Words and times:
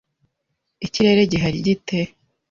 Ikirere 0.85 1.21
gihari 1.31 1.59
gite? 1.67 1.99